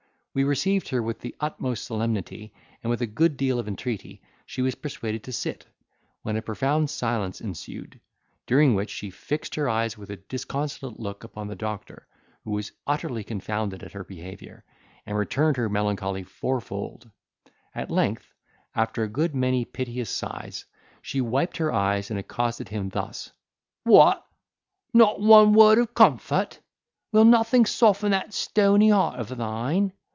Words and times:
We 0.33 0.45
received 0.45 0.87
her 0.87 1.03
with 1.03 1.19
the 1.19 1.35
utmost 1.41 1.83
solemnity, 1.83 2.53
and 2.81 2.89
with 2.89 3.01
a 3.01 3.05
good 3.05 3.35
deal 3.35 3.59
of 3.59 3.67
entreaty 3.67 4.21
she 4.45 4.61
was 4.61 4.75
persuaded 4.75 5.25
to 5.25 5.33
sit, 5.33 5.65
when 6.21 6.37
a 6.37 6.41
profound 6.41 6.89
silence 6.89 7.41
ensued, 7.41 7.99
during 8.47 8.73
which 8.73 8.89
she 8.89 9.09
fixed 9.09 9.55
her 9.55 9.67
eyes, 9.67 9.97
with 9.97 10.09
a 10.09 10.15
disconsolate 10.15 10.97
look, 11.01 11.25
upon 11.25 11.49
the 11.49 11.57
doctor, 11.57 12.07
who 12.45 12.51
was 12.51 12.71
utterly 12.87 13.25
confounded 13.25 13.83
at 13.83 13.91
her 13.91 14.05
behaviour, 14.05 14.63
and 15.05 15.17
returned 15.17 15.57
her 15.57 15.67
melancholy 15.67 16.23
fourfold; 16.23 17.11
at 17.75 17.91
length, 17.91 18.33
after 18.73 19.03
a 19.03 19.09
good 19.09 19.35
many 19.35 19.65
piteous 19.65 20.09
sighs, 20.09 20.63
she 21.01 21.19
wiped 21.19 21.57
her 21.57 21.73
eyes, 21.73 22.09
and 22.09 22.17
accosted 22.17 22.69
him 22.69 22.87
thus: 22.87 23.33
"What! 23.83 24.25
not 24.93 25.19
one 25.19 25.51
word 25.51 25.77
of 25.77 25.93
comfort? 25.93 26.57
Will 27.11 27.25
nothing 27.25 27.65
soften 27.65 28.11
that 28.11 28.33
stony 28.33 28.91
heart 28.91 29.19
of 29.19 29.35
thine? 29.37 29.91